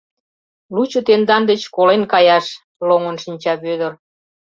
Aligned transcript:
—Лучо 0.75 0.99
тендан 1.07 1.43
деч 1.49 1.61
колен 1.75 2.03
каяш...— 2.11 2.45
лоҥын 2.87 3.17
шинча 3.23 3.53
Вӧдыр. 3.63 3.93